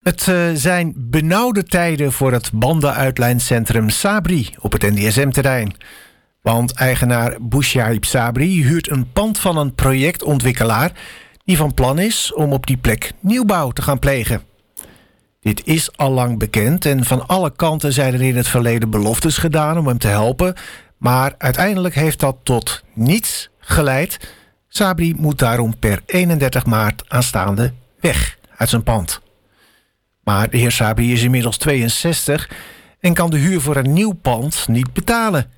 Het 0.00 0.26
uh, 0.26 0.50
zijn 0.54 0.92
benauwde 0.96 1.64
tijden 1.64 2.12
voor 2.12 2.32
het 2.32 2.50
bandenuitlijncentrum 2.52 3.88
Sabri 3.88 4.48
op 4.58 4.72
het 4.72 4.82
NDSM-terrein. 4.82 5.74
Want 6.42 6.72
eigenaar 6.72 7.36
Bouchaib 7.40 8.04
Sabri 8.04 8.62
huurt 8.62 8.90
een 8.90 9.12
pand 9.12 9.38
van 9.38 9.56
een 9.56 9.74
projectontwikkelaar 9.74 10.92
die 11.44 11.56
van 11.56 11.74
plan 11.74 11.98
is 11.98 12.32
om 12.34 12.52
op 12.52 12.66
die 12.66 12.76
plek 12.76 13.12
nieuwbouw 13.20 13.70
te 13.70 13.82
gaan 13.82 13.98
plegen. 13.98 14.42
Dit 15.40 15.66
is 15.66 15.96
al 15.96 16.10
lang 16.10 16.38
bekend 16.38 16.86
en 16.86 17.04
van 17.04 17.26
alle 17.26 17.52
kanten 17.56 17.92
zijn 17.92 18.14
er 18.14 18.22
in 18.22 18.36
het 18.36 18.48
verleden 18.48 18.90
beloftes 18.90 19.38
gedaan 19.38 19.78
om 19.78 19.86
hem 19.86 19.98
te 19.98 20.08
helpen, 20.08 20.54
maar 20.96 21.34
uiteindelijk 21.38 21.94
heeft 21.94 22.20
dat 22.20 22.36
tot 22.42 22.82
niets 22.94 23.50
geleid. 23.58 24.32
Sabri 24.68 25.14
moet 25.16 25.38
daarom 25.38 25.78
per 25.78 26.02
31 26.06 26.66
maart 26.66 27.02
aanstaande 27.08 27.72
weg 28.00 28.38
uit 28.56 28.68
zijn 28.68 28.82
pand. 28.82 29.20
Maar 30.24 30.50
de 30.50 30.56
heer 30.56 30.70
Sabri 30.70 31.12
is 31.12 31.22
inmiddels 31.22 31.56
62 31.56 32.50
en 33.00 33.14
kan 33.14 33.30
de 33.30 33.38
huur 33.38 33.60
voor 33.60 33.76
een 33.76 33.92
nieuw 33.92 34.12
pand 34.12 34.68
niet 34.68 34.92
betalen. 34.92 35.50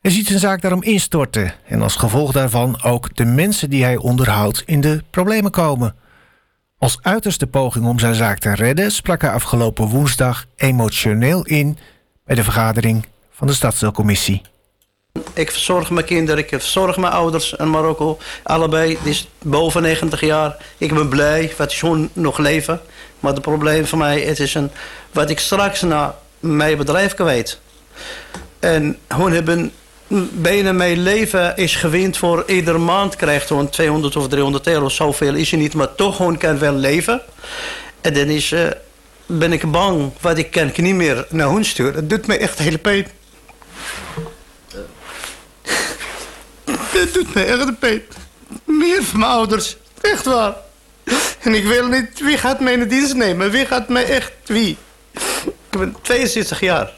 Hij 0.00 0.10
ziet 0.10 0.26
zijn 0.26 0.38
zaak 0.38 0.60
daarom 0.60 0.82
instorten 0.82 1.54
en 1.66 1.82
als 1.82 1.96
gevolg 1.96 2.32
daarvan 2.32 2.82
ook 2.82 3.16
de 3.16 3.24
mensen 3.24 3.70
die 3.70 3.84
hij 3.84 3.96
onderhoudt 3.96 4.62
in 4.66 4.80
de 4.80 5.02
problemen 5.10 5.50
komen. 5.50 5.94
Als 6.78 6.98
uiterste 7.02 7.46
poging 7.46 7.86
om 7.86 7.98
zijn 7.98 8.14
zaak 8.14 8.38
te 8.38 8.54
redden 8.54 8.92
sprak 8.92 9.20
hij 9.20 9.30
afgelopen 9.30 9.86
woensdag 9.86 10.46
emotioneel 10.56 11.44
in 11.44 11.78
bij 12.24 12.36
de 12.36 12.44
vergadering 12.44 13.06
van 13.30 13.46
de 13.46 13.52
stadsdeelcommissie. 13.52 14.42
Ik 15.34 15.50
verzorg 15.50 15.90
mijn 15.90 16.06
kinderen, 16.06 16.44
ik 16.44 16.48
verzorg 16.48 16.96
mijn 16.96 17.12
ouders 17.12 17.52
in 17.52 17.70
Marokko. 17.70 18.18
Allebei, 18.42 18.98
die 19.02 19.12
is 19.12 19.28
boven 19.42 19.82
90 19.82 20.20
jaar. 20.20 20.56
Ik 20.78 20.94
ben 20.94 21.08
blij 21.08 21.52
dat 21.56 21.72
ze 21.72 22.08
nog 22.12 22.38
leven. 22.38 22.80
Maar 23.20 23.32
het 23.32 23.42
probleem 23.42 23.86
voor 23.86 23.98
mij 23.98 24.20
is 24.20 24.54
een, 24.54 24.70
wat 25.12 25.30
ik 25.30 25.38
straks 25.38 25.80
naar 25.80 26.14
mijn 26.40 26.76
bedrijf 26.76 27.14
kwijt. 27.14 27.60
En 28.58 28.98
hun 29.08 29.32
hebben 29.32 29.72
bijna 30.32 30.72
mijn 30.72 31.02
leven 31.02 31.56
is 31.56 31.76
gewend 31.76 32.16
voor 32.16 32.44
iedere 32.46 32.78
maand 32.78 33.16
krijgt 33.16 33.46
gewoon 33.46 33.68
200 33.68 34.16
of 34.16 34.28
300 34.28 34.66
euro. 34.66 34.88
Zoveel 34.88 35.34
is 35.34 35.50
je 35.50 35.56
niet, 35.56 35.74
maar 35.74 35.94
toch 35.94 36.16
gewoon 36.16 36.36
kan 36.36 36.58
wel 36.58 36.74
leven. 36.74 37.22
En 38.00 38.14
dan 38.14 38.26
is, 38.26 38.50
uh, 38.50 38.66
ben 39.26 39.52
ik 39.52 39.70
bang, 39.70 40.12
wat 40.20 40.38
ik 40.38 40.50
kan 40.50 40.72
niet 40.76 40.94
meer 40.94 41.26
naar 41.28 41.48
hun 41.48 41.64
sturen. 41.64 41.94
Dat 41.94 42.08
doet 42.08 42.26
me 42.26 42.36
echt 42.36 42.58
hele 42.58 42.78
pijn. 42.78 43.06
Dat 46.64 47.12
doet 47.12 47.34
me 47.34 47.44
echt 47.44 47.78
pijn. 47.78 48.02
Meer 48.64 49.02
van 49.02 49.18
mijn 49.18 49.32
ouders. 49.32 49.76
Echt 50.00 50.24
waar. 50.24 50.54
En 51.44 51.54
ik 51.54 51.64
wil 51.64 51.86
niet... 51.88 52.20
Wie 52.20 52.38
gaat 52.38 52.60
mij 52.60 52.72
in 52.72 52.78
de 52.78 52.86
dienst 52.86 53.14
nemen? 53.14 53.50
Wie 53.50 53.66
gaat 53.66 53.88
mij 53.88 54.04
echt... 54.04 54.32
Wie? 54.46 54.76
Ik 55.70 55.78
ben 55.78 55.96
62 56.02 56.60
jaar. 56.60 56.92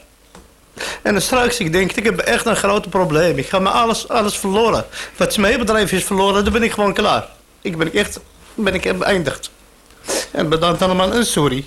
En 1.01 1.21
straks, 1.21 1.59
ik 1.59 1.71
denk, 1.71 1.91
ik 1.91 2.03
heb 2.03 2.19
echt 2.19 2.45
een 2.45 2.55
groot 2.55 2.89
probleem. 2.89 3.37
Ik 3.37 3.47
ga 3.47 3.59
me 3.59 3.69
alles, 3.69 4.07
alles 4.09 4.37
verloren. 4.37 4.85
Wat 5.17 5.37
mijn 5.37 5.59
bedrijf 5.59 5.91
is 5.91 6.03
verloren, 6.03 6.43
dan 6.43 6.53
ben 6.53 6.63
ik 6.63 6.71
gewoon 6.71 6.93
klaar. 6.93 7.27
Ik 7.61 7.77
ben 7.77 7.93
echt, 7.93 8.19
ben 8.53 8.73
ik 8.73 8.97
beëindigd. 8.97 9.51
En 10.31 10.49
bedankt 10.49 10.81
allemaal 10.81 11.13
en 11.13 11.25
sorry. 11.25 11.65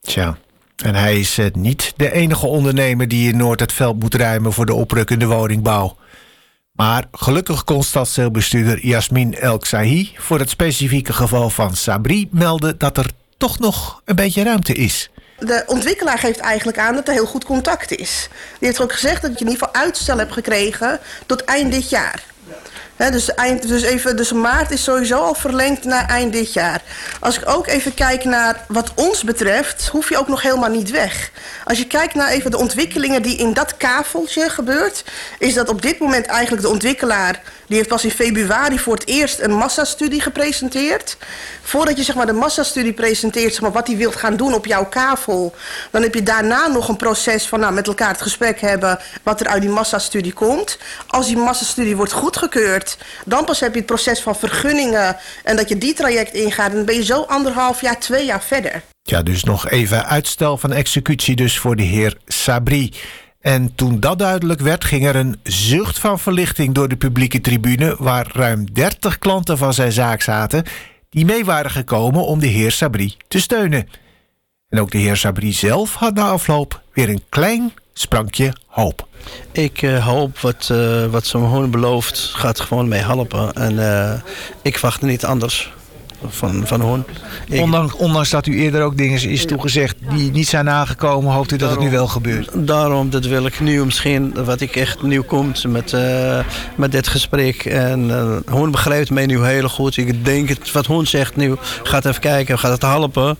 Tja, 0.00 0.38
en 0.76 0.94
hij 0.94 1.18
is 1.18 1.38
uh, 1.38 1.46
niet 1.52 1.92
de 1.96 2.12
enige 2.12 2.46
ondernemer 2.46 3.08
die 3.08 3.28
in 3.28 3.36
Noord 3.36 3.60
het 3.60 3.72
veld 3.72 4.00
moet 4.00 4.14
ruimen 4.14 4.52
voor 4.52 4.66
de 4.66 4.74
oprukkende 4.74 5.26
woningbouw. 5.26 5.96
Maar 6.82 7.04
gelukkig 7.12 7.64
kon 7.64 7.82
stadsdeelbestuurder 7.82 8.86
Jasmin 8.86 9.34
El 9.34 9.58
Sahi 9.60 10.12
voor 10.16 10.38
het 10.38 10.50
specifieke 10.50 11.12
geval 11.12 11.50
van 11.50 11.76
Sabri 11.76 12.28
melden 12.30 12.78
dat 12.78 12.96
er 12.96 13.10
toch 13.36 13.58
nog 13.58 14.02
een 14.04 14.14
beetje 14.14 14.42
ruimte 14.42 14.74
is 14.74 15.10
de 15.46 15.64
ontwikkelaar 15.66 16.18
geeft 16.18 16.38
eigenlijk 16.38 16.78
aan 16.78 16.94
dat 16.94 17.08
er 17.08 17.14
heel 17.14 17.26
goed 17.26 17.44
contact 17.44 17.92
is. 17.92 18.28
Die 18.58 18.68
heeft 18.68 18.80
ook 18.80 18.92
gezegd 18.92 19.22
dat 19.22 19.38
je 19.38 19.44
in 19.44 19.50
ieder 19.50 19.66
geval 19.66 19.82
uitstel 19.82 20.18
hebt 20.18 20.32
gekregen 20.32 21.00
tot 21.26 21.44
eind 21.44 21.72
dit 21.72 21.90
jaar 21.90 22.22
dus, 22.96 23.34
eind, 23.34 23.68
dus, 23.68 23.82
even, 23.82 24.16
dus 24.16 24.32
maart 24.32 24.70
is 24.70 24.84
sowieso 24.84 25.16
al 25.16 25.34
verlengd 25.34 25.84
naar 25.84 26.08
eind 26.08 26.32
dit 26.32 26.52
jaar. 26.52 26.82
Als 27.20 27.38
ik 27.38 27.48
ook 27.48 27.66
even 27.66 27.94
kijk 27.94 28.24
naar 28.24 28.64
wat 28.68 28.92
ons 28.94 29.22
betreft, 29.24 29.88
hoef 29.88 30.08
je 30.08 30.18
ook 30.18 30.28
nog 30.28 30.42
helemaal 30.42 30.70
niet 30.70 30.90
weg. 30.90 31.30
Als 31.64 31.78
je 31.78 31.86
kijkt 31.86 32.14
naar 32.14 32.28
even 32.28 32.50
de 32.50 32.58
ontwikkelingen 32.58 33.22
die 33.22 33.36
in 33.36 33.52
dat 33.52 33.76
kaveltje 33.76 34.48
gebeurt, 34.48 35.04
is 35.38 35.54
dat 35.54 35.68
op 35.68 35.82
dit 35.82 35.98
moment 35.98 36.26
eigenlijk 36.26 36.62
de 36.62 36.68
ontwikkelaar, 36.68 37.42
die 37.66 37.76
heeft 37.76 37.88
pas 37.88 38.04
in 38.04 38.10
februari 38.10 38.78
voor 38.78 38.94
het 38.94 39.06
eerst 39.06 39.40
een 39.40 39.54
massastudie 39.54 40.20
gepresenteerd. 40.20 41.16
Voordat 41.62 41.96
je 41.96 42.02
zeg 42.02 42.14
maar, 42.14 42.26
de 42.26 42.32
massastudie 42.32 42.92
presenteert, 42.92 43.52
zeg 43.52 43.62
maar, 43.62 43.72
wat 43.72 43.86
hij 43.86 43.96
wilt 43.96 44.16
gaan 44.16 44.36
doen 44.36 44.54
op 44.54 44.66
jouw 44.66 44.86
kavel, 44.86 45.54
dan 45.90 46.02
heb 46.02 46.14
je 46.14 46.22
daarna 46.22 46.66
nog 46.66 46.88
een 46.88 46.96
proces 46.96 47.46
van 47.46 47.60
nou, 47.60 47.72
met 47.72 47.86
elkaar 47.86 48.08
het 48.08 48.22
gesprek 48.22 48.60
hebben 48.60 48.98
wat 49.22 49.40
er 49.40 49.46
uit 49.46 49.60
die 49.60 49.70
massastudie 49.70 50.32
komt. 50.32 50.78
Als 51.06 51.26
die 51.26 51.36
massastudie 51.36 51.96
wordt 51.96 52.12
goedgekeurd, 52.12 52.91
dan 53.24 53.44
pas 53.44 53.60
heb 53.60 53.72
je 53.72 53.78
het 53.78 53.86
proces 53.86 54.20
van 54.20 54.36
vergunningen 54.36 55.16
en 55.44 55.56
dat 55.56 55.68
je 55.68 55.78
die 55.78 55.94
traject 55.94 56.34
ingaat. 56.34 56.70
En 56.70 56.76
dan 56.76 56.84
ben 56.84 56.94
je 56.94 57.04
zo 57.04 57.22
anderhalf 57.22 57.80
jaar, 57.80 58.00
twee 58.00 58.24
jaar 58.24 58.42
verder. 58.42 58.82
Ja, 59.02 59.22
dus 59.22 59.44
nog 59.44 59.68
even 59.68 60.06
uitstel 60.06 60.58
van 60.58 60.72
executie 60.72 61.36
dus 61.36 61.58
voor 61.58 61.76
de 61.76 61.82
heer 61.82 62.16
Sabri. 62.26 62.92
En 63.40 63.74
toen 63.74 64.00
dat 64.00 64.18
duidelijk 64.18 64.60
werd, 64.60 64.84
ging 64.84 65.06
er 65.06 65.16
een 65.16 65.40
zucht 65.42 65.98
van 65.98 66.18
verlichting 66.18 66.74
door 66.74 66.88
de 66.88 66.96
publieke 66.96 67.40
tribune, 67.40 67.96
waar 67.98 68.30
ruim 68.32 68.72
30 68.72 69.18
klanten 69.18 69.58
van 69.58 69.74
zijn 69.74 69.92
zaak 69.92 70.22
zaten, 70.22 70.64
die 71.10 71.24
mee 71.24 71.44
waren 71.44 71.70
gekomen 71.70 72.26
om 72.26 72.38
de 72.38 72.46
heer 72.46 72.70
Sabri 72.72 73.16
te 73.28 73.40
steunen. 73.40 73.88
En 74.68 74.80
ook 74.80 74.90
de 74.90 74.98
heer 74.98 75.16
Sabri 75.16 75.52
zelf 75.52 75.94
had 75.94 76.14
na 76.14 76.28
afloop 76.28 76.82
weer 76.92 77.08
een 77.08 77.24
klein 77.28 77.72
sprankje 77.92 78.52
hoop. 78.66 79.06
Ik 79.52 79.82
uh, 79.82 80.06
hoop 80.06 80.38
wat, 80.38 80.68
uh, 80.72 81.06
wat 81.06 81.30
hoon 81.30 81.70
belooft, 81.70 82.18
gaat 82.34 82.60
gewoon 82.60 82.88
mee 82.88 83.00
helpen. 83.00 83.52
En 83.52 83.72
uh, 83.72 84.12
ik 84.62 84.78
wacht 84.78 85.02
niet 85.02 85.24
anders 85.24 85.72
van, 86.26 86.66
van 86.66 86.80
hoon. 86.80 87.04
Ondanks, 87.50 87.94
ondanks, 87.94 88.30
dat 88.30 88.46
u 88.46 88.60
eerder 88.60 88.82
ook 88.82 88.96
dingen 88.96 89.28
is 89.28 89.46
toegezegd 89.46 89.96
die 90.10 90.30
niet 90.30 90.48
zijn 90.48 90.70
aangekomen, 90.70 91.32
hoopt 91.32 91.52
u 91.52 91.56
dat 91.56 91.70
het 91.70 91.78
nu 91.78 91.90
wel 91.90 92.06
gebeurt? 92.06 92.66
Daarom, 92.66 93.10
dat 93.10 93.26
wil 93.26 93.46
ik 93.46 93.60
nu 93.60 93.84
misschien, 93.84 94.44
wat 94.44 94.60
ik 94.60 94.76
echt 94.76 95.02
nieuw 95.02 95.22
komt 95.22 95.66
met, 95.66 95.96
met 96.74 96.92
dit 96.92 97.08
gesprek. 97.08 97.64
En 97.64 98.10
Hoon 98.50 98.70
begrijpt 98.70 99.10
mij 99.10 99.26
nu 99.26 99.44
heel 99.44 99.68
goed. 99.68 99.96
Ik 99.96 100.24
denk 100.24 100.48
het, 100.48 100.72
wat 100.72 100.86
Hoon 100.86 101.06
zegt 101.06 101.36
nu, 101.36 101.54
gaat 101.82 102.04
even 102.04 102.20
kijken, 102.20 102.58
gaat 102.58 102.72
het 102.72 102.82
helpen. 102.82 103.36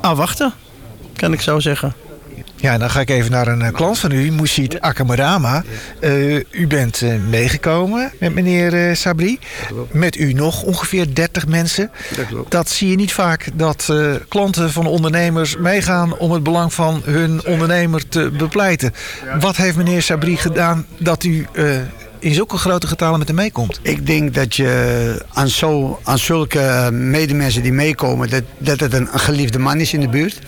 afwachten, 0.00 0.52
kan 1.16 1.32
ik 1.32 1.40
zo 1.40 1.60
zeggen. 1.60 1.94
Ja, 2.60 2.78
dan 2.78 2.90
ga 2.90 3.00
ik 3.00 3.10
even 3.10 3.30
naar 3.30 3.48
een 3.48 3.62
eh, 3.62 3.72
klant 3.72 3.98
van 3.98 4.12
u, 4.12 4.30
Mushid 4.32 4.80
Akamarama. 4.80 5.62
Uh, 6.00 6.34
u 6.50 6.66
bent 6.68 7.00
uh, 7.00 7.14
meegekomen 7.28 8.12
met 8.18 8.34
meneer 8.34 8.88
uh, 8.88 8.94
Sabri. 8.94 9.38
Met 9.90 10.16
u 10.16 10.32
nog 10.32 10.62
ongeveer 10.62 11.14
30 11.14 11.46
mensen. 11.46 11.90
Dat, 12.16 12.50
dat 12.50 12.68
zie 12.68 12.88
je 12.88 12.96
niet 12.96 13.12
vaak, 13.12 13.48
dat 13.54 13.92
klanten 14.28 14.70
van 14.70 14.86
ondernemers 14.86 15.56
meegaan... 15.56 16.16
om 16.18 16.32
het 16.32 16.42
belang 16.42 16.74
van 16.74 17.02
hun 17.04 17.46
ondernemer 17.46 18.08
te 18.08 18.30
bepleiten. 18.38 18.94
Wat 19.40 19.56
heeft 19.56 19.76
meneer 19.76 20.02
Sabri 20.02 20.36
gedaan 20.36 20.86
dat 20.98 21.24
u 21.24 21.46
in 22.20 22.34
zulke 22.34 22.56
grote 22.56 22.86
getalen 22.86 23.18
met 23.18 23.28
hem 23.28 23.36
meekomt? 23.36 23.80
Ik 23.82 24.06
denk 24.06 24.34
dat 24.34 24.56
je 24.56 25.24
aan, 25.32 25.48
zo, 25.48 26.00
aan 26.04 26.18
zulke 26.18 26.88
medemensen 26.92 27.62
die 27.62 27.72
meekomen... 27.72 28.30
Dat, 28.30 28.42
dat 28.58 28.80
het 28.80 28.92
een, 28.92 29.08
geliefde 29.12 29.58
man 29.58 29.80
is 29.80 29.92
in 29.92 30.00
de 30.00 30.08
buurt. 30.08 30.38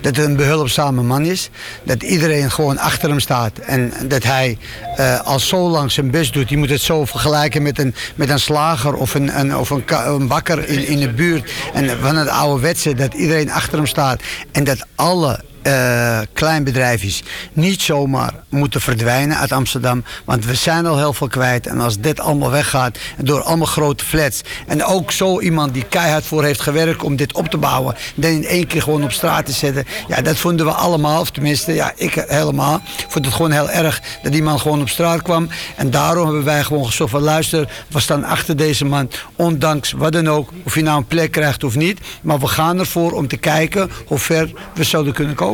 Dat 0.00 0.16
het 0.16 0.26
een 0.26 0.36
behulpzame 0.36 1.02
man 1.02 1.24
is. 1.24 1.50
Dat 1.82 2.02
iedereen 2.02 2.50
gewoon 2.50 2.78
achter 2.78 3.08
hem 3.08 3.20
staat. 3.20 3.58
En 3.58 3.92
dat 4.08 4.22
hij 4.22 4.58
uh, 4.98 5.20
al 5.20 5.38
zo 5.38 5.68
lang 5.68 5.92
zijn 5.92 6.10
best 6.10 6.32
doet. 6.32 6.48
Je 6.48 6.56
moet 6.56 6.70
het 6.70 6.80
zo 6.80 7.04
vergelijken 7.04 7.62
met 7.62 7.78
een, 7.78 7.94
met 8.14 8.28
een 8.28 8.40
slager 8.40 8.94
of 8.94 9.14
een, 9.14 9.56
of 9.56 9.70
een, 9.70 10.28
bakker 10.28 10.68
in, 10.68 10.86
in 10.86 10.98
de 10.98 11.12
buurt. 11.12 11.52
En 11.72 11.98
van 12.00 12.16
het 12.16 12.28
ouderwetse, 12.28 12.94
dat 12.94 13.14
iedereen 13.14 13.50
achter 13.50 13.76
hem 13.76 13.86
staat. 13.86 14.22
En 14.52 14.64
dat 14.64 14.86
alle 14.94 15.40
uh, 15.62 16.18
kleinbedrijfjes 16.32 17.22
niet 17.52 17.82
zomaar 17.82 18.34
moeten 18.48 18.80
verdwijnen 18.80 19.36
uit 19.36 19.52
Amsterdam. 19.52 20.04
Want 20.24 20.44
we 20.44 20.54
zijn 20.54 20.86
al 20.86 20.98
heel 20.98 21.12
veel 21.12 21.28
kwijt. 21.28 21.66
En 21.66 21.80
als 21.80 21.98
dit 21.98 22.20
allemaal 22.20 22.50
weggaat, 22.50 22.98
door 23.18 23.42
allemaal 23.42 23.66
grote 23.66 24.04
flats. 24.04 24.40
En 24.66 24.84
ook 24.84 25.10
zo 25.10 25.40
iemand 25.40 25.74
die 25.74 25.84
keihard 25.84 26.24
voor 26.24 26.44
heeft 26.44 26.60
gewerkt 26.60 27.02
om 27.02 27.16
dit 27.16 27.34
op 27.34 27.48
te 27.48 27.56
bouwen. 27.56 27.94
Dan 28.14 28.30
in 28.30 28.44
één 28.44 28.66
keer 28.66 28.82
gewoon 28.82 29.04
op 29.04 29.12
straat 29.12 29.46
te 29.46 29.52
zetten. 29.52 29.84
Ja, 30.08 30.22
dat 30.22 30.36
vonden 30.36 30.66
we 30.66 30.72
allemaal. 30.72 31.20
Of 31.20 31.30
tenminste, 31.30 31.72
ja, 31.72 31.92
ik 31.96 32.14
helemaal. 32.14 32.80
Vond 33.08 33.24
het 33.24 33.34
gewoon 33.34 33.50
heel 33.50 33.70
erg 33.70 34.02
dat 34.22 34.32
die 34.32 34.42
man 34.42 34.60
gewoon 34.60 34.80
op 34.80 34.88
straat 34.88 35.22
kwam. 35.22 35.48
En 35.76 35.90
daarom 35.90 36.24
hebben 36.24 36.44
wij 36.44 36.62
gewoon 36.62 36.86
gezegd 36.86 37.10
van 37.10 37.22
luister, 37.22 37.68
we 37.88 38.00
staan 38.00 38.24
achter 38.24 38.56
deze 38.56 38.84
man. 38.84 39.10
Ondanks 39.36 39.92
wat 39.92 40.12
dan 40.12 40.28
ook, 40.28 40.50
of 40.64 40.74
je 40.74 40.82
nou 40.82 40.96
een 40.96 41.06
plek 41.06 41.30
krijgt 41.30 41.64
of 41.64 41.76
niet. 41.76 42.00
Maar 42.22 42.38
we 42.38 42.46
gaan 42.46 42.78
ervoor 42.78 43.12
om 43.12 43.28
te 43.28 43.36
kijken 43.36 43.90
hoe 44.06 44.18
ver 44.18 44.52
we 44.74 44.84
zouden 44.84 45.12
kunnen 45.12 45.34
komen. 45.34 45.51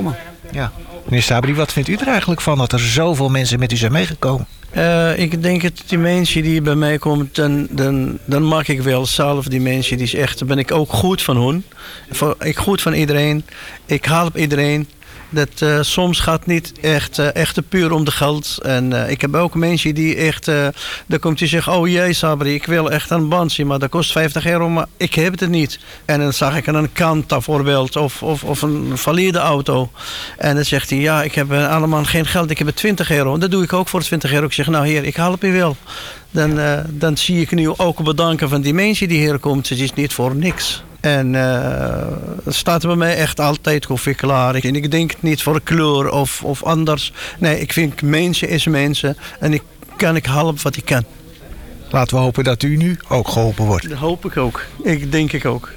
Ja. 0.50 0.72
Meneer 1.04 1.22
Sabri, 1.22 1.54
wat 1.54 1.72
vindt 1.72 1.88
u 1.88 1.94
er 1.94 2.06
eigenlijk 2.06 2.40
van 2.40 2.58
dat 2.58 2.72
er 2.72 2.80
zoveel 2.80 3.28
mensen 3.28 3.58
met 3.58 3.72
u 3.72 3.76
zijn 3.76 3.92
meegekomen? 3.92 4.46
Uh, 4.76 5.18
ik 5.18 5.42
denk 5.42 5.62
dat 5.62 5.82
die 5.86 5.98
mensen 5.98 6.42
die 6.42 6.62
bij 6.62 6.74
mij 6.74 6.98
komen, 6.98 7.28
dan, 7.32 7.66
dan, 7.70 8.18
dan 8.24 8.48
maak 8.48 8.68
ik 8.68 8.82
wel 8.82 9.06
zelf 9.06 9.46
die 9.46 9.60
mensen. 9.60 9.96
Die 9.96 10.06
is 10.06 10.14
echt, 10.14 10.46
ben 10.46 10.58
ik 10.58 10.72
ook 10.72 10.92
goed 10.92 11.22
van 11.22 11.36
hun. 11.36 11.64
Ik 12.38 12.58
goed 12.58 12.82
van 12.82 12.92
iedereen. 12.92 13.44
Ik 13.86 14.04
help 14.04 14.36
iedereen. 14.36 14.88
Dat 15.30 15.48
uh, 15.62 15.78
soms 15.80 16.20
gaat 16.20 16.46
niet 16.46 16.72
echt, 16.80 17.18
uh, 17.18 17.34
echt 17.34 17.68
puur 17.68 17.92
om 17.92 18.04
de 18.04 18.10
geld. 18.10 18.58
En 18.62 18.90
uh, 18.90 19.10
ik 19.10 19.20
heb 19.20 19.34
ook 19.34 19.54
mensen 19.54 19.94
die 19.94 20.16
echt, 20.16 20.44
dan 21.06 21.18
komt 21.20 21.38
die 21.38 21.48
zeggen, 21.48 21.72
oh 21.72 21.88
jee 21.88 22.12
Sabri, 22.12 22.54
ik 22.54 22.66
wil 22.66 22.90
echt 22.90 23.10
een 23.10 23.28
bandje, 23.28 23.64
maar 23.64 23.78
dat 23.78 23.90
kost 23.90 24.12
50 24.12 24.46
euro, 24.46 24.68
maar 24.68 24.86
ik 24.96 25.14
heb 25.14 25.40
het 25.40 25.50
niet. 25.50 25.78
En 26.04 26.20
dan 26.20 26.32
zag 26.32 26.56
ik 26.56 26.66
een 26.66 26.92
kant 26.92 27.26
bijvoorbeeld, 27.26 27.96
of, 27.96 28.22
of, 28.22 28.44
of 28.44 28.62
een 28.62 28.98
valide 28.98 29.38
auto. 29.38 29.90
En 30.38 30.54
dan 30.54 30.64
zegt 30.64 30.90
hij, 30.90 30.98
ja, 30.98 31.22
ik 31.22 31.34
heb 31.34 31.52
allemaal 31.52 32.04
geen 32.04 32.26
geld, 32.26 32.50
ik 32.50 32.58
heb 32.58 32.68
20 32.68 33.10
euro. 33.10 33.34
En 33.34 33.40
dat 33.40 33.50
doe 33.50 33.62
ik 33.62 33.72
ook 33.72 33.88
voor 33.88 34.02
20 34.02 34.32
euro. 34.32 34.46
Ik 34.46 34.52
zeg, 34.52 34.66
nou 34.66 34.86
heer, 34.86 35.04
ik 35.04 35.16
help 35.16 35.42
je 35.42 35.50
wel. 35.50 35.76
Dan, 36.30 36.60
dan 36.88 37.16
zie 37.16 37.40
ik 37.40 37.50
nu 37.50 37.72
ook 37.76 38.02
bedanken 38.02 38.48
van 38.48 38.60
die 38.60 38.74
mensen 38.74 39.08
die 39.08 39.18
hier 39.18 39.38
komt. 39.38 39.68
Het 39.68 39.78
is 39.78 39.94
niet 39.94 40.12
voor 40.12 40.36
niks. 40.36 40.82
En 41.16 41.34
uh, 41.34 42.06
staat 42.46 42.82
bij 42.82 42.96
mij 42.96 43.16
echt 43.16 43.40
altijd 43.40 43.86
koffie 43.86 44.14
klaar. 44.14 44.54
En 44.54 44.74
ik 44.74 44.90
denk 44.90 45.12
niet 45.20 45.42
voor 45.42 45.60
kleur 45.60 46.10
of, 46.10 46.44
of 46.44 46.62
anders. 46.62 47.12
Nee, 47.38 47.60
ik 47.60 47.72
vind 47.72 48.02
mensen 48.02 48.48
is 48.48 48.66
mensen. 48.66 49.16
En 49.40 49.52
ik 49.52 49.62
kan 49.96 50.16
ik 50.16 50.26
helpen 50.26 50.62
wat 50.62 50.76
ik 50.76 50.84
kan. 50.84 51.04
Laten 51.90 52.16
we 52.16 52.22
hopen 52.22 52.44
dat 52.44 52.62
u 52.62 52.76
nu 52.76 52.98
ook 53.08 53.28
geholpen 53.28 53.64
wordt. 53.64 53.88
Dat 53.88 53.98
hoop 53.98 54.24
ik 54.24 54.36
ook. 54.36 54.64
Ik 54.82 55.12
denk 55.12 55.32
ik 55.32 55.44
ook. 55.44 55.70